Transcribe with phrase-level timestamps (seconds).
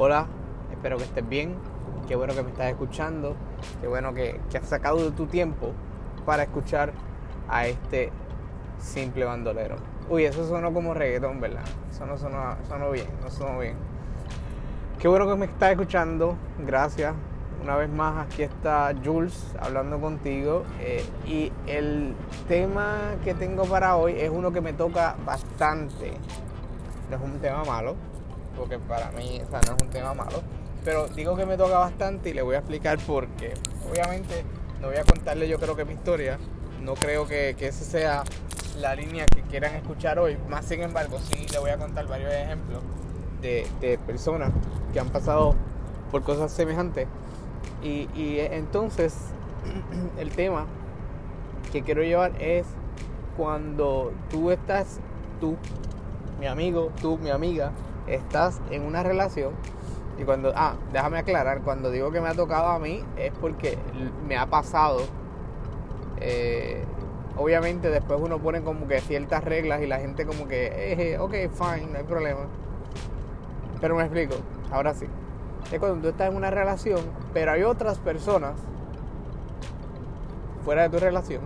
[0.00, 0.28] Hola,
[0.70, 1.56] espero que estés bien.
[2.06, 3.34] Qué bueno que me estás escuchando.
[3.80, 5.72] Qué bueno que, has sacado de tu tiempo
[6.24, 6.92] para escuchar
[7.48, 8.12] a este
[8.78, 9.74] simple bandolero.
[10.08, 11.64] Uy, eso sonó como reggaetón, ¿verdad?
[11.90, 13.74] Eso no sonó, bien, no sonó bien.
[15.00, 16.36] Qué bueno que me estás escuchando.
[16.64, 17.12] Gracias.
[17.60, 20.62] Una vez más, aquí está Jules hablando contigo.
[20.78, 22.14] Eh, y el
[22.46, 26.12] tema que tengo para hoy es uno que me toca bastante.
[27.10, 27.96] No es un tema malo,
[28.58, 30.42] porque para mí no es un tema malo.
[30.84, 33.54] Pero digo que me toca bastante y le voy a explicar por qué.
[33.90, 34.44] Obviamente
[34.80, 36.38] no voy a contarle yo creo que mi historia.
[36.82, 38.24] No creo que, que esa sea
[38.78, 40.38] la línea que quieran escuchar hoy.
[40.48, 42.82] Más sin embargo, sí le voy a contar varios ejemplos
[43.42, 44.52] de, de personas
[44.92, 45.54] que han pasado
[46.10, 47.08] por cosas semejantes.
[47.82, 49.14] Y, y entonces
[50.18, 50.66] el tema
[51.72, 52.66] que quiero llevar es
[53.36, 55.00] cuando tú estás,
[55.40, 55.56] tú,
[56.40, 57.72] mi amigo, tú, mi amiga,
[58.14, 59.52] estás en una relación
[60.18, 63.78] y cuando, ah, déjame aclarar, cuando digo que me ha tocado a mí es porque
[64.26, 65.00] me ha pasado.
[66.20, 66.84] Eh,
[67.36, 71.32] obviamente después uno pone como que ciertas reglas y la gente como que, eh, ok,
[71.52, 72.40] fine, no hay problema.
[73.80, 74.34] Pero me explico,
[74.72, 75.06] ahora sí.
[75.70, 77.00] Es cuando tú estás en una relación,
[77.32, 78.54] pero hay otras personas
[80.64, 81.42] fuera de tu relación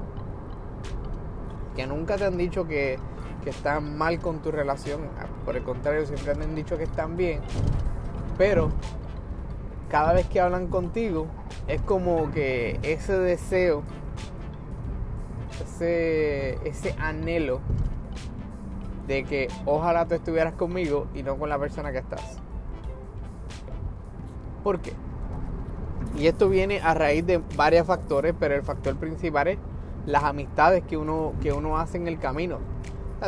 [1.77, 2.99] que nunca te han dicho que
[3.43, 5.01] que están mal con tu relación,
[5.45, 7.41] por el contrario, siempre han dicho que están bien,
[8.39, 8.71] pero
[9.89, 11.27] cada vez que hablan contigo
[11.69, 13.83] es como que ese deseo,
[15.63, 17.61] ese, ese anhelo
[19.07, 22.39] de que ojalá tú estuvieras conmigo y no con la persona que estás.
[24.63, 24.93] ¿Por qué?
[26.17, 29.59] Y esto viene a raíz de varios factores, pero el factor principal es
[30.07, 32.59] las amistades que uno, que uno hace en el camino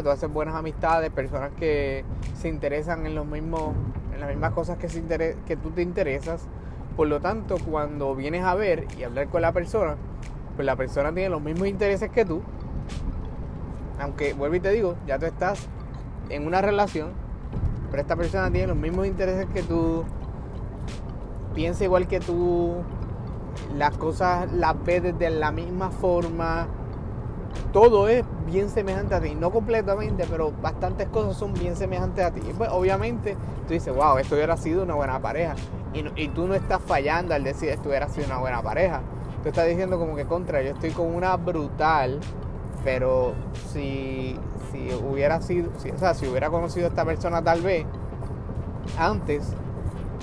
[0.02, 2.04] tú haces buenas amistades, personas que
[2.36, 3.74] se interesan en los mismos,
[4.12, 5.02] en las mismas cosas que, se
[5.46, 6.46] que tú te interesas.
[6.96, 9.96] Por lo tanto, cuando vienes a ver y hablar con la persona,
[10.56, 12.42] pues la persona tiene los mismos intereses que tú.
[13.98, 15.68] Aunque, vuelvo y te digo, ya tú estás
[16.28, 17.10] en una relación,
[17.90, 20.04] pero esta persona tiene los mismos intereses que tú,
[21.54, 22.82] piensa igual que tú,
[23.76, 26.66] las cosas las ve desde la misma forma,
[27.72, 29.34] todo es bien semejante a ti.
[29.34, 32.40] No completamente, pero bastantes cosas son bien semejantes a ti.
[32.48, 35.54] Y pues obviamente tú dices, wow, esto hubiera sido una buena pareja.
[36.16, 39.00] Y, tú no estás fallando al decir esto hubiera sido una buena pareja.
[39.42, 42.18] Tú estás diciendo como que contra, yo estoy con una brutal,
[42.82, 43.34] pero
[43.72, 44.36] si,
[44.72, 47.86] si hubiera sido, si, o sea, si hubiera conocido a esta persona tal vez
[48.98, 49.52] antes,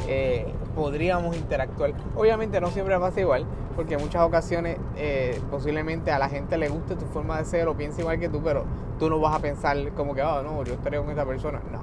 [0.08, 1.94] eh, podríamos interactuar.
[2.16, 3.46] Obviamente no siempre pasa igual,
[3.76, 7.68] porque en muchas ocasiones eh, posiblemente a la gente le guste tu forma de ser
[7.68, 8.66] o piensa igual que tú, pero
[9.00, 11.62] tú no vas a pensar como que, oh, no, yo estaría con esta persona.
[11.72, 11.82] No.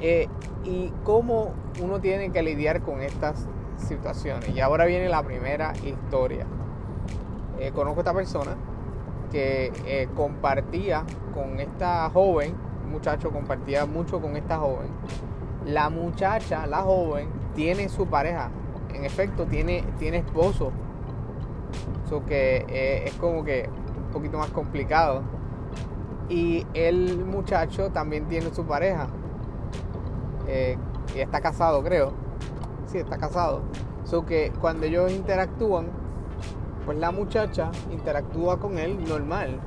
[0.00, 0.28] Eh,
[0.64, 1.52] y cómo
[1.82, 3.46] uno tiene que lidiar con estas
[3.76, 4.48] situaciones.
[4.50, 6.46] Y ahora viene la primera historia.
[7.58, 8.56] Eh, conozco a esta persona
[9.30, 12.52] que compartía con esta joven,
[12.90, 14.88] muchacho compartía mucho con esta joven.
[15.64, 18.50] La muchacha, la joven, tiene su pareja
[18.94, 20.72] en efecto tiene, tiene esposo.
[22.04, 25.22] Eso que eh, es como que un poquito más complicado.
[26.28, 29.08] Y el muchacho también tiene su pareja.
[30.46, 30.76] Eh,
[31.14, 32.12] y está casado, creo.
[32.86, 33.62] Sí, está casado.
[34.04, 35.86] So que cuando ellos interactúan,
[36.84, 39.60] pues la muchacha interactúa con él normal.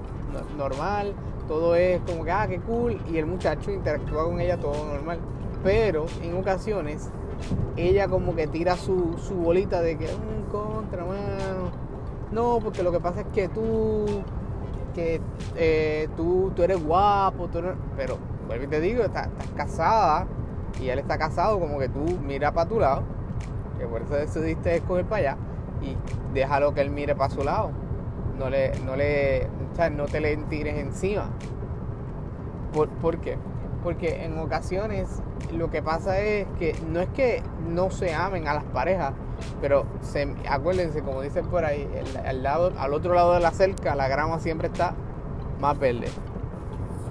[0.57, 1.13] normal,
[1.47, 3.01] todo es como que, ah, qué cool.
[3.09, 5.19] Y el muchacho interactúa con ella todo normal.
[5.63, 7.09] Pero en ocasiones
[7.77, 11.05] ella como que tira su, su bolita de que un mm, contra.
[12.31, 14.05] No, porque lo que pasa es que tú,
[14.95, 15.21] que
[15.55, 17.47] eh, tú, tú eres guapo,
[17.95, 18.17] pero
[18.47, 20.27] vuelvo y te digo, estás, casada
[20.81, 23.03] y él está casado, como que tú mira para tu lado,
[23.77, 25.37] que por eso decidiste escoger para allá
[25.81, 25.95] y
[26.33, 27.71] déjalo que él mire para su lado.
[28.37, 29.47] No le, no le,
[29.95, 31.29] no te le tires encima.
[32.73, 33.37] ¿Por, ¿Por qué?
[33.83, 35.09] Porque en ocasiones
[35.51, 39.13] lo que pasa es que no es que no se amen a las parejas,
[39.61, 41.87] pero se, acuérdense, como dicen por ahí,
[42.25, 44.95] al, lado, al otro lado de la cerca la grama siempre está
[45.59, 46.07] más verde.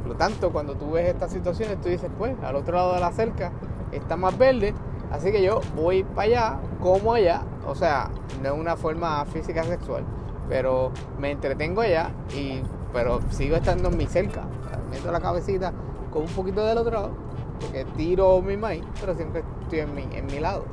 [0.00, 3.00] Por lo tanto, cuando tú ves estas situaciones, tú dices, pues, al otro lado de
[3.00, 3.52] la cerca
[3.92, 4.74] está más verde,
[5.10, 8.10] así que yo voy para allá, como allá, o sea,
[8.42, 10.04] no es una forma física sexual,
[10.48, 12.62] pero me entretengo allá y
[12.92, 14.42] pero sigo estando en mi cerca,
[14.90, 15.72] meto la cabecita
[16.12, 17.32] con un poquito del otro lado
[17.62, 20.64] porque tiro mi maíz, pero siempre estoy en mi, en mi lado.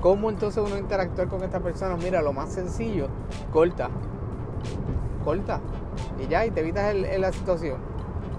[0.00, 2.02] ¿Cómo entonces uno interactuar con estas personas?
[2.02, 3.08] Mira, lo más sencillo,
[3.52, 3.88] corta.
[5.24, 5.60] Corta.
[6.20, 7.78] Y ya, y te evitas la situación.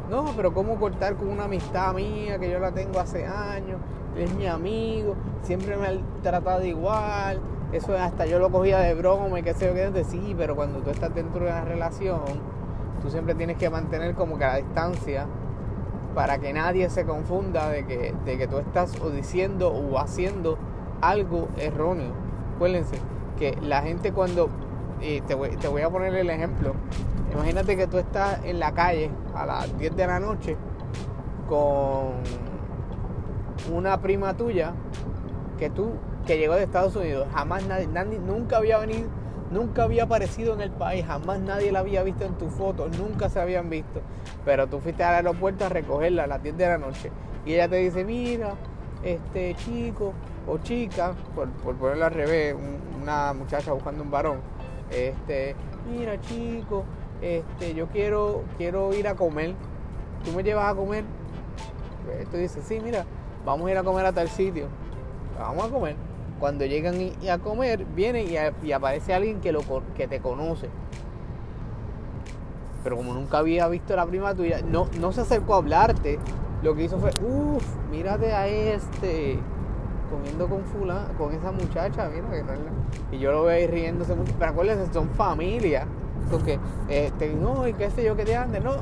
[0.10, 3.80] No, pero ¿cómo cortar con una amistad mía que yo la tengo hace años?
[4.18, 7.40] Es mi amigo, siempre me ha tratado igual.
[7.72, 10.04] Eso hasta yo lo cogía de broma y qué sé yo qué.
[10.04, 12.22] Sí, pero cuando tú estás dentro de una relación,
[13.04, 15.28] tú siempre tienes que mantener como que la distancia
[16.16, 20.58] para que nadie se confunda de que, de que tú estás diciendo o haciendo
[21.02, 22.14] algo erróneo.
[22.56, 22.96] Acuérdense
[23.38, 24.50] que la gente cuando,
[25.02, 26.74] y te, voy, te voy a poner el ejemplo,
[27.34, 30.56] imagínate que tú estás en la calle a las 10 de la noche
[31.50, 32.14] con
[33.74, 34.74] una prima tuya
[35.60, 35.92] que tú
[36.26, 39.10] que llegó de Estados Unidos, jamás nadie, nadie nunca había venido
[39.54, 43.30] nunca había aparecido en el país, jamás nadie la había visto en tu foto, nunca
[43.30, 44.02] se habían visto.
[44.44, 47.12] Pero tú fuiste al aeropuerto a recogerla a las 10 de la noche.
[47.46, 48.56] Y ella te dice, mira,
[49.04, 50.14] este chico
[50.48, 52.56] o chica, por, ponerlo al revés,
[53.02, 54.40] una muchacha buscando un varón,
[54.92, 55.56] este,
[55.90, 56.84] mira chico,
[57.22, 59.54] este, yo quiero, quiero ir a comer,
[60.26, 61.06] tú me llevas a comer,
[62.06, 63.06] pues tú dices, sí, mira,
[63.46, 64.68] vamos a ir a comer a tal sitio,
[65.40, 66.13] vamos a comer
[66.44, 66.96] cuando llegan
[67.32, 69.54] a comer, vienen y, aparece alguien que,
[70.10, 70.68] te conoce.
[72.84, 76.20] Pero como nunca había visto la prima tuya, no, se acercó a hablarte.
[76.62, 79.40] Lo que hizo fue, uff, mírate a este
[80.12, 84.14] comiendo con fulana, con esa muchacha, mira que no Y yo lo veo ahí riéndose
[84.14, 84.34] mucho.
[84.38, 85.88] Pero acuérdense, son familia.
[86.30, 88.74] Porque, este, no, y qué sé yo que te ande, no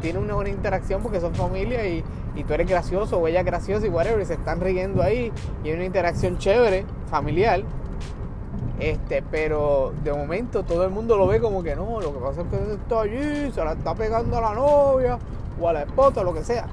[0.00, 2.04] tiene una buena interacción porque son familia y,
[2.46, 5.32] tú eres gracioso o ella graciosa y whatever, y se están riendo ahí
[5.64, 7.62] y hay una interacción chévere, familiar.
[8.78, 12.42] Este, pero de momento todo el mundo lo ve como que no, lo que pasa
[12.42, 15.18] es que está allí, se la está pegando a la novia
[15.58, 16.66] o a la esposa, lo que sea.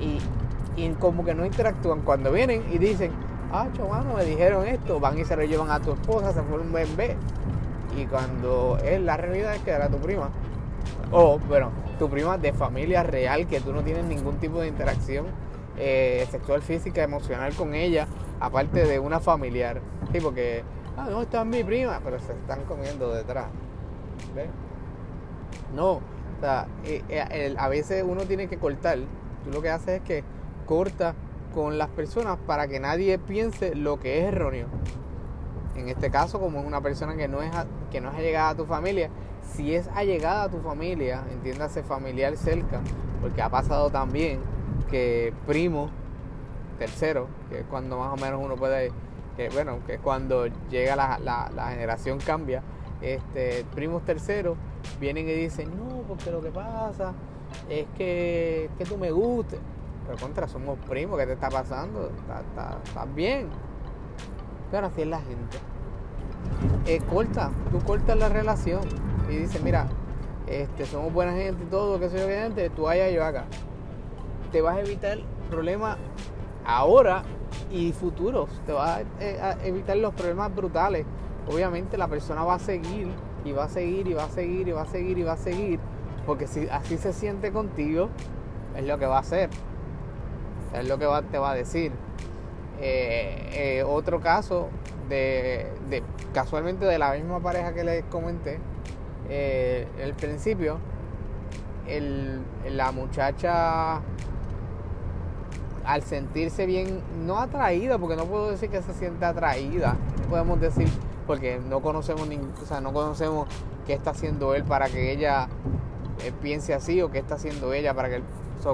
[0.00, 0.18] Y,
[0.98, 2.00] como que no interactúan.
[2.00, 3.12] Cuando vienen y dicen,
[3.52, 6.58] ah, chavano, me dijeron esto, van y se lo llevan a tu esposa, se fue
[6.58, 7.16] un bebé.
[7.98, 10.30] Y cuando es la realidad es que era tu prima.
[11.12, 15.26] O, bueno, tu prima de familia real, que tú no tienes ningún tipo de interacción
[15.76, 18.06] eh, sexual, física, emocional con ella,
[18.38, 19.80] aparte de una familiar.
[20.12, 20.62] Sí, porque,
[20.96, 23.46] ah, no, está mi prima, pero se están comiendo detrás.
[24.34, 24.48] ¿Ves?
[25.74, 26.00] No, o
[26.40, 28.98] sea, eh, eh, a veces uno tiene que cortar.
[29.44, 30.24] Tú lo que haces es que
[30.66, 31.14] corta
[31.54, 34.68] con las personas para que nadie piense lo que es erróneo.
[35.76, 37.50] En este caso, como es una persona que no es,
[37.90, 39.10] que no es a tu familia,
[39.54, 42.80] si es allegada a tu familia, entiéndase familiar cerca,
[43.20, 44.40] porque ha pasado también
[44.90, 45.90] que primo
[46.78, 48.90] tercero, que es cuando más o menos uno puede,
[49.36, 52.62] que bueno, que es cuando llega la, la, generación cambia,
[53.02, 54.56] este, primos terceros
[54.98, 57.12] vienen y dicen, no, porque lo que pasa
[57.68, 59.58] es que, que tú me gustes.
[60.06, 62.10] Pero contra, somos primos, ¿qué te está pasando?
[62.84, 63.48] ¿Estás bien?
[64.70, 65.58] Pero así es la gente.
[66.86, 68.80] Eh, corta, tú cortas la relación
[69.30, 69.86] y dices, mira,
[70.46, 73.44] este, somos buena gente y todo, que soy gente, tú allá yo acá.
[74.52, 75.18] Te vas a evitar
[75.48, 75.96] problemas
[76.64, 77.22] ahora
[77.70, 78.50] y futuros.
[78.66, 81.06] Te vas eh, a evitar los problemas brutales.
[81.48, 83.08] Obviamente la persona va a seguir
[83.44, 85.36] y va a seguir y va a seguir y va a seguir y va a
[85.36, 85.80] seguir.
[86.26, 88.08] Porque si así se siente contigo,
[88.76, 89.50] es lo que va a hacer.
[90.74, 91.92] Es lo que te va a decir.
[92.82, 94.68] Eh, otro caso
[95.10, 98.58] de, casualmente de la misma pareja que les comenté,
[99.30, 100.78] eh, el principio,
[102.68, 104.00] la muchacha
[105.84, 109.96] al sentirse bien, no atraída, porque no puedo decir que se siente atraída,
[110.28, 110.88] podemos decir,
[111.26, 113.48] porque no conocemos, ni, o sea, no conocemos
[113.86, 115.48] qué está haciendo él para que ella
[116.24, 118.22] eh, piense así o qué está haciendo ella para que él,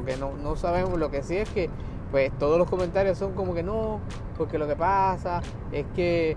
[0.04, 1.70] que no, no sabemos, lo que sí es que
[2.10, 4.00] pues todos los comentarios son como que no,
[4.36, 6.36] porque lo que pasa es que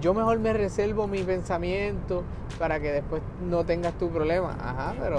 [0.00, 2.22] yo mejor me reservo mi pensamiento
[2.58, 4.56] para que después no tengas tu problema.
[4.60, 5.18] Ajá, pero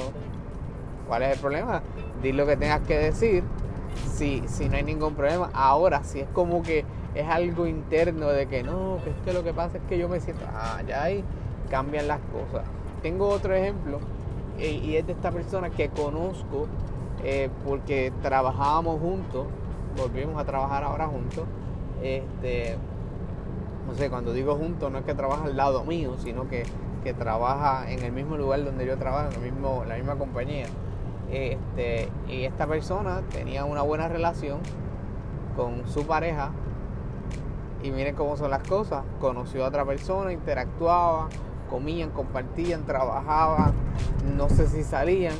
[1.07, 1.81] ¿cuál es el problema?
[2.22, 3.43] Di lo que tengas que decir
[4.12, 5.50] si, si no hay ningún problema.
[5.53, 9.43] Ahora, si es como que es algo interno de que no, que es que lo
[9.43, 11.24] que pasa es que yo me siento, ah, ya ahí
[11.69, 12.65] cambian las cosas.
[13.01, 14.00] Tengo otro ejemplo
[14.60, 16.67] y es de esta persona que conozco
[17.24, 19.48] eh, porque trabajábamos juntos
[19.95, 21.45] volvimos a trabajar ahora juntos.
[22.01, 22.75] Este,
[23.87, 26.63] no sé, cuando digo juntos no es que trabaja al lado mío, sino que,
[27.03, 30.67] que trabaja en el mismo lugar donde yo trabajo, en el mismo, la misma compañía.
[31.31, 34.59] Este, y esta persona tenía una buena relación
[35.55, 36.51] con su pareja.
[37.81, 39.03] Y miren cómo son las cosas.
[39.19, 41.27] Conoció a otra persona, interactuaba,
[41.69, 43.73] comían, compartían, trabajaban,
[44.37, 45.35] no sé si salían,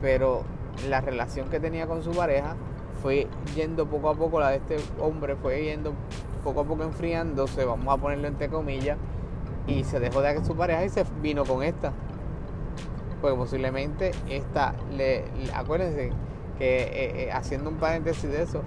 [0.00, 0.42] pero
[0.88, 2.54] la relación que tenía con su pareja
[3.02, 5.94] fue yendo poco a poco, la de este hombre fue yendo
[6.42, 8.98] poco a poco enfriándose, vamos a ponerlo entre comillas,
[9.66, 11.92] y se dejó de su pareja y se vino con esta.
[13.20, 16.10] Porque posiblemente esta, le, acuérdense
[16.58, 18.62] que eh, eh, haciendo un paréntesis de eso,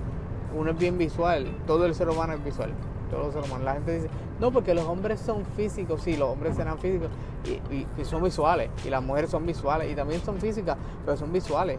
[0.56, 2.72] uno es bien visual, todo el ser humano es visual,
[3.10, 3.66] todos los seres humanos.
[3.66, 4.10] La gente dice,
[4.40, 7.10] no, porque los hombres son físicos, sí, los hombres serán físicos
[7.46, 11.78] y, son visuales, y las mujeres son visuales, y también son físicas, pero son visuales.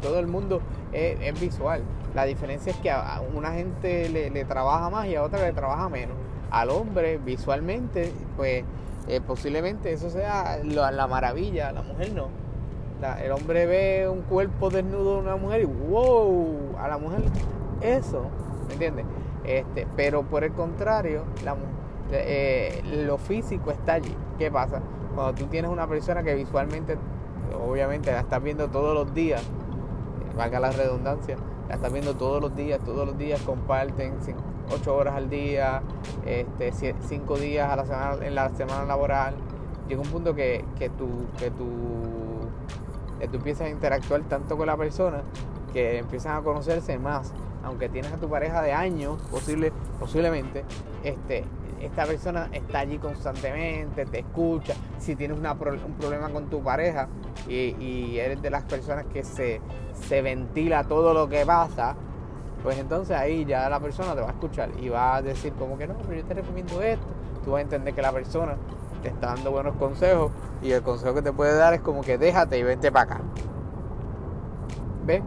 [0.00, 0.60] Todo el mundo
[0.92, 1.82] es, visual.
[2.16, 5.90] La diferencia es que a una gente le, trabaja más y a otra le trabaja
[5.90, 6.16] menos.
[6.50, 8.64] Al hombre, visualmente, pues
[9.06, 12.28] eh, posiblemente eso sea la, maravilla, a la mujer no.
[13.22, 17.20] el hombre ve un cuerpo desnudo de una mujer y wow, a la mujer
[17.82, 18.24] eso,
[18.68, 19.04] ¿me entiendes?
[19.44, 21.24] Este, pero por el contrario,
[22.12, 24.16] eh, lo físico está allí.
[24.38, 24.80] ¿Qué pasa?
[25.14, 26.96] Cuando tú tienes una persona que visualmente,
[27.68, 29.42] obviamente la estás viendo todos los días,
[30.34, 31.36] valga la redundancia,
[31.68, 34.14] la estás viendo todos los días, todos los días comparten
[34.72, 35.82] 8 horas al día,
[36.24, 39.34] este, 5 días a la semana, en la semana laboral.
[39.88, 41.08] Llega un punto que, que, tú,
[41.38, 41.66] que, tú,
[43.20, 45.22] que tú empiezas a interactuar tanto con la persona
[45.72, 47.32] que empiezan a conocerse más
[47.66, 50.64] aunque tienes a tu pareja de años, posible, posiblemente,
[51.02, 51.44] este,
[51.80, 54.74] esta persona está allí constantemente, te escucha.
[54.98, 57.08] Si tienes un problema con tu pareja
[57.48, 59.60] y, eres de las personas que se,
[59.92, 61.94] se ventila todo lo que pasa,
[62.62, 65.78] pues entonces ahí ya la persona te va a escuchar y va a decir como
[65.78, 67.06] que no, pero yo te recomiendo esto.
[67.44, 68.56] Tú vas a entender que la persona
[69.02, 72.18] te está dando buenos consejos y el consejo que te puede dar es como que
[72.18, 73.20] déjate y vente para acá.
[75.04, 75.22] ¿Ves?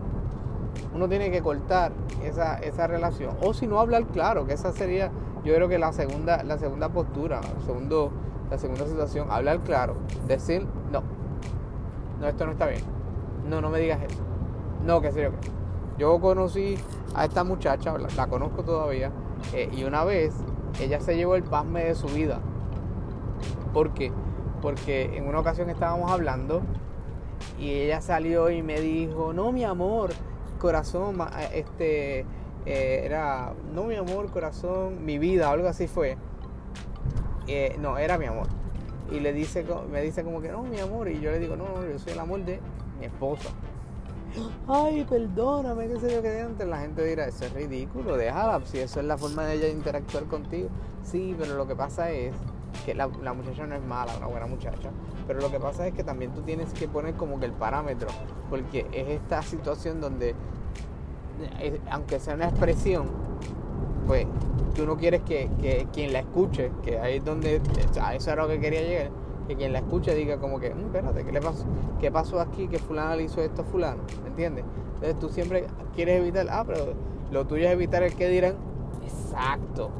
[0.93, 1.91] uno tiene que cortar
[2.23, 3.35] esa, esa relación.
[3.41, 5.11] O si no hablar claro, que esa sería,
[5.43, 8.11] yo creo que la segunda, la segunda postura, segundo,
[8.49, 9.95] la segunda situación, hablar claro,
[10.27, 11.03] decir, no,
[12.19, 12.81] no, esto no está bien.
[13.47, 14.21] No, no me digas eso.
[14.85, 15.31] No, que serio.
[15.97, 16.77] Yo conocí
[17.15, 19.11] a esta muchacha, la, conozco todavía,
[19.53, 20.33] eh, y una vez
[20.81, 22.39] ella se llevó el pasme de su vida.
[23.73, 24.11] ¿Por qué?
[24.61, 26.61] Porque en una ocasión estábamos hablando
[27.57, 30.11] y ella salió y me dijo, no, mi amor,
[30.59, 31.17] corazón,
[31.53, 32.25] este,
[32.65, 36.17] eh, era, no mi amor, corazón, mi vida, algo así fue.
[37.47, 38.47] Eh, no, era mi amor.
[39.11, 41.09] Y le dice, me dice como que no, mi amor.
[41.09, 42.59] Y yo le digo, no, no, yo soy el amor de
[42.99, 43.49] mi esposa.
[44.67, 46.67] Ay, perdóname, qué sé yo que antes.
[46.67, 50.25] La gente dirá, eso es ridículo, déjala, si eso es la forma de ella interactuar
[50.25, 50.69] contigo.
[51.03, 52.33] Sí, pero lo que pasa es
[52.85, 54.91] que la, la, muchacha no es mala, una buena muchacha,
[55.25, 58.09] pero lo que pasa es que también tú tienes que poner como que el parámetro,
[58.49, 60.35] porque es esta situación donde,
[61.89, 63.07] aunque sea una expresión,
[64.07, 64.25] pues
[64.75, 67.61] tú no quieres que, que, quien la escuche, que ahí es donde,
[68.01, 69.09] a eso era lo que quería llegar,
[69.47, 71.65] que quien la escuche diga como que, mm, espérate, ¿qué le pasó?
[71.99, 72.67] ¿Qué pasó aquí?
[72.67, 74.65] Que fulano le hizo esto a fulano, ¿me entiendes?
[74.95, 75.65] Entonces tú siempre
[75.95, 76.93] quieres evitar, ah, pero
[77.31, 78.55] lo tuyo es evitar el que dirán,
[79.03, 79.91] exacto,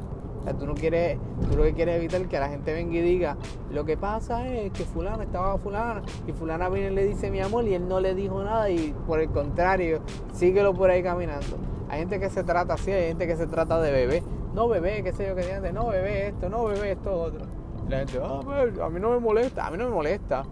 [0.58, 1.18] tú no quieres,
[1.50, 3.36] tú lo que quieres evitar que la gente venga y diga,
[3.70, 7.40] lo que pasa es que fulano estaba fulana y fulana viene y le dice mi
[7.40, 11.58] amor y él no le dijo nada y por el contrario, síguelo por ahí caminando.
[11.88, 14.22] Hay gente que se trata así, hay gente que se trata de bebé.
[14.54, 17.46] No bebé, qué sé yo, que digan, no bebé esto, no bebé esto, otro.
[17.88, 20.44] la gente, pues, a mí no me molesta, a mí no me molesta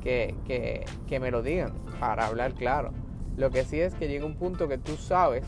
[0.00, 2.90] que, que, que me lo digan para hablar claro.
[3.36, 5.44] Lo que sí es que llega un punto que tú sabes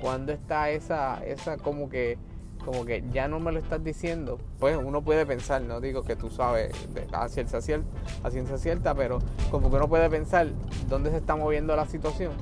[0.00, 2.18] cuando está esa, esa como que
[2.64, 6.16] como que ya no me lo estás diciendo, pues uno puede pensar, no digo que
[6.16, 6.72] tú sabes
[7.12, 7.86] a ciencia cierta,
[8.22, 9.18] a ciencia cierta, pero
[9.50, 10.48] como que uno puede pensar
[10.88, 12.32] dónde se está moviendo la situación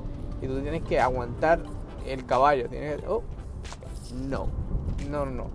[0.41, 1.59] y tú tienes que aguantar
[2.05, 3.23] el caballo, tienes que, oh,
[4.29, 4.47] no,
[5.09, 5.47] no, no,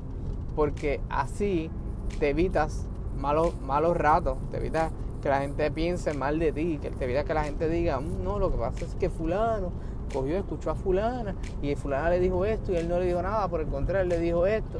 [0.54, 1.70] porque así
[2.18, 6.90] te evitas malos, malos ratos, te evitas que la gente piense mal de ti, que
[6.90, 9.72] te evitas que la gente diga, mm, no, lo que pasa es que fulano
[10.08, 13.48] cogió, escuchó a fulana y fulana le dijo esto y él no le dijo nada,
[13.48, 14.78] por el contrario, le dijo esto.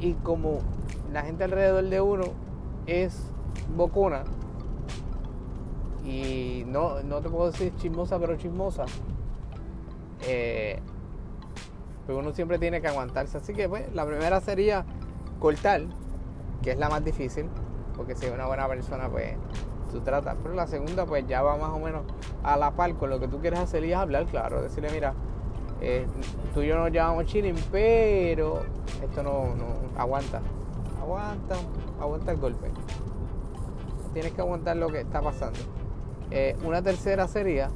[0.00, 0.60] Y como
[1.12, 2.24] la gente alrededor de uno
[2.86, 3.22] es
[3.76, 4.24] bocona
[6.04, 8.84] y no, no te puedo decir chismosa, pero chismosa,
[10.26, 10.80] eh,
[12.06, 13.38] pues uno siempre tiene que aguantarse.
[13.38, 14.84] Así que pues la primera sería
[15.38, 15.82] cortar,
[16.62, 17.46] que es la más difícil,
[17.96, 19.36] porque si es una buena persona, pues
[19.90, 20.36] tú tratas.
[20.42, 22.02] Pero la segunda, pues ya va más o menos
[22.42, 24.62] a la par con lo que tú quieres hacer y es hablar, claro.
[24.62, 25.14] Decirle, mira,
[25.80, 26.06] eh,
[26.54, 28.62] tú y yo nos llamamos chilling, pero
[29.02, 30.40] esto no, no aguanta.
[31.00, 31.56] Aguanta,
[32.00, 32.70] aguanta el golpe.
[34.12, 35.58] Tienes que aguantar lo que está pasando.
[36.30, 37.70] Eh, una tercera sería,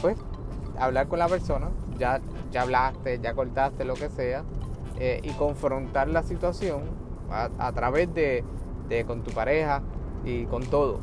[0.00, 0.16] pues,
[0.78, 1.68] hablar con la persona.
[1.98, 2.20] Ya,
[2.50, 4.44] ya hablaste, ya cortaste, lo que sea.
[4.98, 6.82] Eh, y confrontar la situación
[7.30, 8.44] a, través de,
[8.88, 9.82] de, con tu pareja,
[10.24, 11.00] y con todo.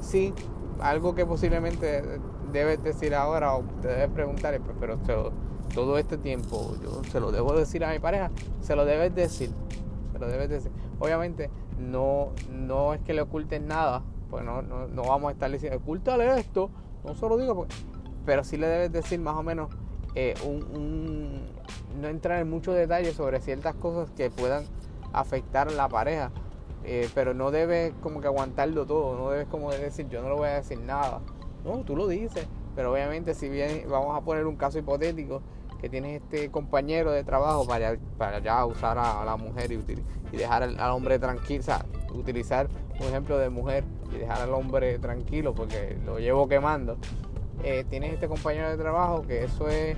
[0.00, 0.32] Sí,
[0.80, 2.02] algo que posiblemente
[2.52, 4.98] debes decir ahora o te debes preguntar, pero
[5.74, 9.50] todo este tiempo yo se lo debo decir a mi pareja, se lo debes decir,
[10.12, 10.72] se lo debes decir.
[10.98, 15.78] Obviamente no, no es que le ocultes nada, pues no, no, vamos a estar diciendo,
[15.78, 16.70] ocúltale esto,
[17.04, 17.74] no se lo digo, porque,
[18.26, 19.70] pero sí le debes decir más o menos
[20.14, 20.34] eh,
[22.00, 24.64] no entrar en muchos detalles sobre ciertas cosas que puedan
[25.12, 26.30] afectar a la pareja.
[26.84, 30.34] Eh, pero no debes como que aguantarlo todo, no debes como decir yo no le
[30.34, 31.20] voy a decir nada.
[31.64, 35.42] No, tú lo dices, pero obviamente si bien vamos a poner un caso hipotético
[35.80, 40.62] que tienes este compañero de trabajo para, para ya usar a, la mujer y, dejar
[40.62, 41.84] al, hombre tranquilo, o sea,
[42.14, 42.68] utilizar
[43.00, 43.84] un ejemplo de mujer
[44.14, 46.98] y dejar al hombre tranquilo porque lo llevo quemando.
[47.64, 49.96] Eh, tienes este compañero de trabajo que eso es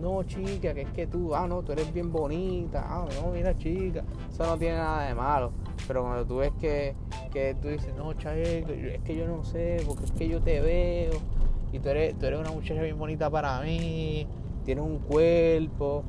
[0.00, 3.56] no chica, que es que tú, ah, no, tú eres bien bonita, ah, no, mira
[3.56, 5.52] chica, eso no tiene nada de malo.
[5.86, 6.94] Pero cuando tú ves que,
[7.32, 10.60] que tú dices, no, chaval, es que yo no sé, porque es que yo te
[10.60, 11.12] veo,
[11.72, 14.26] y tú eres, tú eres una muchacha bien bonita para mí,
[14.64, 16.04] tienes un cuerpo,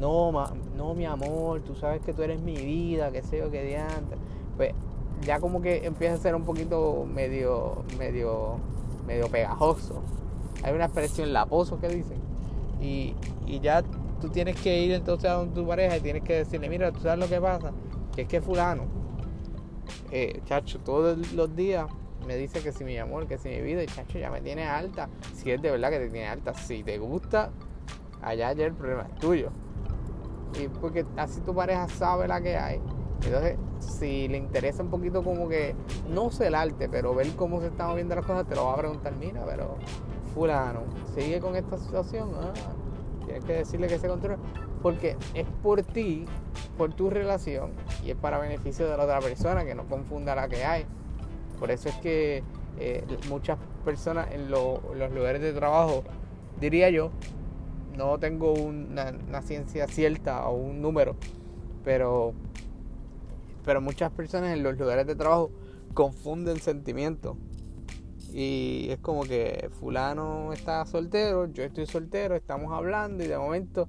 [0.00, 0.32] no,
[0.76, 4.16] no, mi amor, tú sabes que tú eres mi vida, que sé yo, que diante.
[4.56, 4.72] Pues
[5.24, 8.58] ya como que empieza a ser un poquito medio, medio,
[9.06, 10.02] medio pegajoso.
[10.62, 12.27] Hay una expresión laposo que dicen
[12.80, 13.14] y,
[13.60, 13.82] ya
[14.20, 17.18] tú tienes que ir entonces a tu pareja y tienes que decirle, mira, tú sabes
[17.18, 17.72] lo que pasa,
[18.14, 18.84] que es que fulano,
[20.10, 21.86] eh, chacho, todos los días
[22.26, 24.64] me dice que si mi amor, que si mi vida, y chacho, ya me tiene
[24.64, 25.08] alta.
[25.34, 27.50] Si es de verdad que te tiene alta, si te gusta,
[28.22, 29.50] allá ya el problema es tuyo.
[30.62, 32.80] Y porque así tu pareja sabe la que hay.
[33.24, 35.74] Entonces, si le interesa un poquito como que,
[36.08, 38.74] no sé el arte, pero ver cómo se están moviendo las cosas, te lo va
[38.74, 39.76] a preguntar, mira, pero
[40.28, 40.82] fulano
[41.14, 42.52] sigue con esta situación, ah,
[43.24, 44.38] tienes que decirle que se controle,
[44.82, 46.24] porque es por ti,
[46.76, 47.72] por tu relación
[48.04, 50.86] y es para beneficio de la otra persona, que no confunda la que hay.
[51.58, 52.42] Por eso es que
[52.78, 54.80] eh, muchas personas en los
[55.12, 56.04] lugares de trabajo,
[56.60, 57.10] diría yo,
[57.96, 61.16] no tengo una, una, ciencia cierta o un número,
[61.84, 62.32] pero,
[63.64, 65.50] pero muchas personas en los lugares de trabajo
[65.94, 67.36] confunden sentimientos
[68.32, 73.88] y es como que fulano está soltero, yo estoy soltero, estamos hablando y de momento,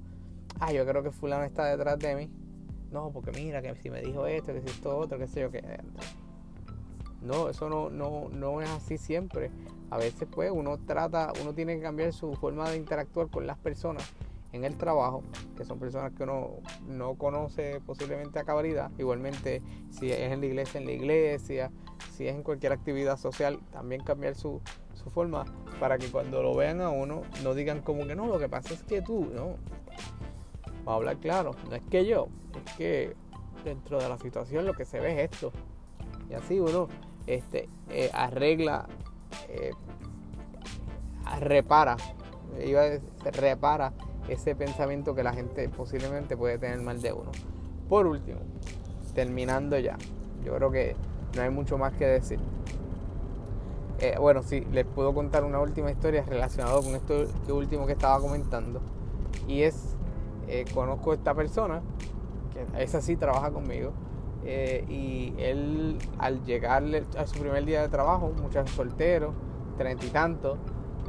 [0.58, 2.30] ah, yo creo que fulano está detrás de mí.
[2.90, 5.50] No, porque mira, que si me dijo esto, que si esto otro, qué sé yo,
[5.50, 5.62] qué.
[7.22, 9.50] No, eso no, no, no es así siempre.
[9.90, 13.58] A veces pues uno trata, uno tiene que cambiar su forma de interactuar con las
[13.58, 14.02] personas
[14.52, 15.22] en el trabajo,
[15.56, 18.90] que son personas que uno no conoce posiblemente a cabalidad.
[18.98, 21.70] Igualmente, si es en la iglesia, en la iglesia,
[22.10, 24.60] si es en cualquier actividad social, también cambiar su,
[24.94, 25.44] su forma
[25.78, 28.74] para que cuando lo vean a uno no digan como que no, lo que pasa
[28.74, 29.56] es que tú, ¿no?
[30.84, 32.28] Vamos a hablar claro, no es que yo,
[32.66, 33.16] es que
[33.64, 35.52] dentro de la situación lo que se ve es esto.
[36.28, 36.88] Y así uno
[37.26, 38.86] este, eh, arregla,
[39.48, 39.72] eh,
[41.40, 41.96] repara,
[42.64, 43.92] iba a decir, repara
[44.28, 47.30] ese pensamiento que la gente posiblemente puede tener mal de uno.
[47.88, 48.40] Por último,
[49.14, 49.96] terminando ya,
[50.44, 50.96] yo creo que
[51.34, 52.40] no hay mucho más que decir.
[53.98, 57.92] Eh, bueno, sí, les puedo contar una última historia relacionada con esto que último que
[57.92, 58.80] estaba comentando.
[59.46, 59.96] Y es,
[60.48, 61.82] eh, conozco a esta persona,
[62.52, 63.92] que esa sí trabaja conmigo,
[64.44, 66.82] eh, y él al llegar
[67.18, 69.34] a su primer día de trabajo, muchachos solteros,
[69.76, 70.58] treinta y tantos,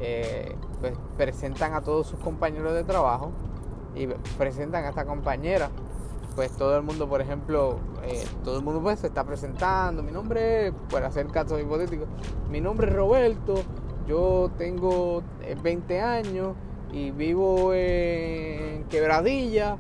[0.02, 3.32] eh, pues presentan a todos sus compañeros de trabajo
[3.96, 4.08] y
[4.38, 5.70] presentan a esta compañera.
[6.36, 10.02] Pues todo el mundo, por ejemplo, eh, todo el mundo pues se está presentando.
[10.02, 12.08] Mi nombre, para hacer casos hipotéticos,
[12.50, 13.56] mi nombre es Roberto,
[14.08, 15.24] yo tengo
[15.62, 16.56] 20 eh, años
[16.92, 19.78] y vivo en Quebradilla.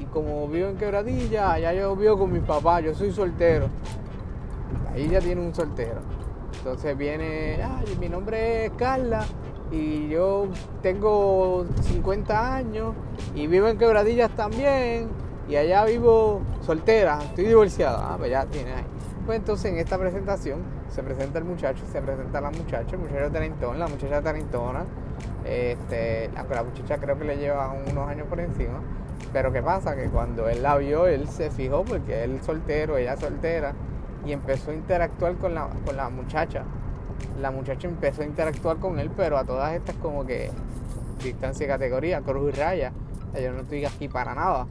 [0.00, 3.68] Y como vivo en Quebradilla, allá yo vivo con mi papá, yo soy soltero.
[4.92, 6.00] Ahí ya tiene un soltero.
[6.58, 9.24] Entonces viene, ay, mi nombre es Carla
[9.70, 10.46] y yo
[10.82, 12.94] tengo 50 años
[13.34, 18.72] y vivo en Quebradillas también y allá vivo soltera, estoy divorciada, ah, pues ya tiene
[18.72, 18.84] ahí.
[19.26, 23.30] Pues entonces en esta presentación se presenta el muchacho, se presenta la muchacha, el muchacho
[23.30, 24.84] talentón, la muchacha talentona,
[25.44, 28.80] este, la, la muchacha creo que le lleva unos años por encima,
[29.32, 29.96] pero ¿qué pasa?
[29.96, 33.72] Que cuando él la vio, él se fijó porque él soltero, ella soltera,
[34.26, 36.64] y empezó a interactuar con la, con la muchacha
[37.40, 40.50] la muchacha empezó a interactuar con él, pero a todas estas como que
[41.22, 42.92] distancia y categoría, cruz y raya.
[43.40, 44.66] Yo no estoy aquí para nada.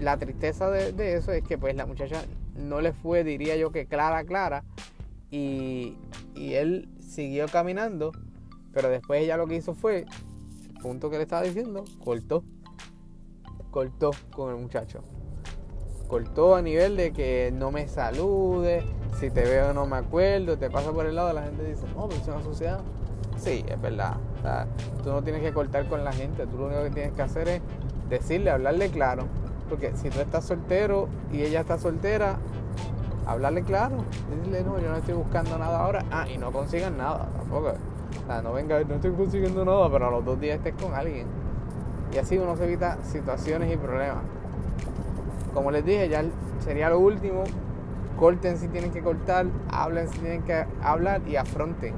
[0.00, 2.24] La tristeza de, eso es que pues la muchacha
[2.56, 4.64] no le fue, diría yo que clara, clara.
[5.30, 5.96] Y,
[6.34, 8.12] y él siguió caminando,
[8.72, 10.06] pero después ella lo que hizo fue,
[10.68, 12.42] el punto que le estaba diciendo, cortó.
[13.70, 15.02] Cortó con el muchacho.
[16.08, 18.82] Cortó a nivel de que no me salude,
[19.18, 22.08] si te veo no me acuerdo, te pasa por el lado, la gente dice, no,
[22.08, 22.80] pero es una sociedad.
[23.36, 24.16] Sí, es verdad.
[25.02, 27.48] tú no tienes que cortar con la gente, tú lo único que tienes que hacer
[27.48, 27.62] es
[28.08, 29.24] decirle, hablarle claro.
[29.70, 32.36] Porque si tú estás soltero y ella está soltera,
[33.26, 33.98] hablarle claro.
[34.28, 36.04] Decirle, no, yo no estoy buscando nada ahora.
[36.10, 37.72] Ah, y no consigan nada tampoco.
[38.26, 41.26] sea, no venga, no estoy consiguiendo nada, pero a los dos días estés con alguien.
[42.12, 44.24] Y así uno se evita situaciones y problemas.
[45.54, 46.24] Como les dije, ya
[46.58, 47.44] sería lo último.
[48.18, 51.94] Corten si tienen que cortar, hablen si tienen que hablar y afronten.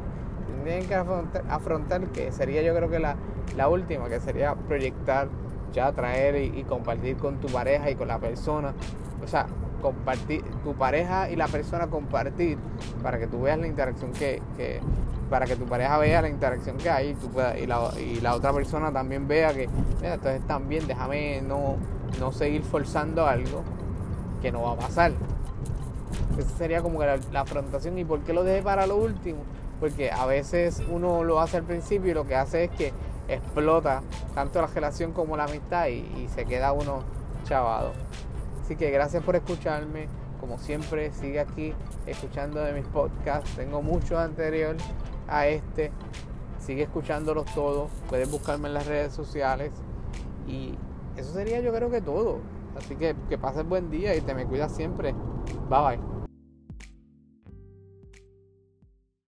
[0.63, 3.17] Tienen que afrontar, que sería yo creo que la,
[3.57, 5.29] la última, que sería proyectar,
[5.73, 8.73] ya traer y, compartir con tu pareja y con la persona.
[9.23, 9.47] O sea,
[9.81, 12.59] compartir, tu pareja y la persona compartir
[13.03, 14.81] para que tú veas la interacción que, que
[15.29, 17.31] para que tu pareja vea la interacción que hay y, tú
[17.61, 19.69] y, la, y la otra persona también vea que,
[20.01, 21.77] mira, entonces también déjame no,
[22.21, 23.63] no seguir forzando algo
[24.43, 25.13] que no va a pasar.
[26.39, 27.99] Esa sería como que la, afrontación.
[27.99, 29.41] ¿Y por qué lo dejé para lo último?
[29.81, 32.93] Porque a veces uno lo hace al principio y lo que hace es que
[33.29, 34.03] explota
[34.35, 37.03] tanto la relación como la amistad y, se queda uno
[37.45, 37.93] chavado.
[38.63, 40.09] Así que gracias por escucharme.
[40.41, 41.73] Como siempre, sigue aquí
[42.07, 43.55] escuchando de mis podcasts.
[43.55, 44.77] Tengo muchos anterior
[45.29, 45.93] a este.
[46.59, 47.91] Sigue escuchándolos todos.
[48.09, 49.73] Puedes buscarme en las redes sociales.
[50.49, 50.75] Y
[51.17, 52.41] eso sería yo creo que todo.
[52.77, 55.15] Así que que pases buen día y te me cuidas siempre.
[55.69, 56.12] Bye bye.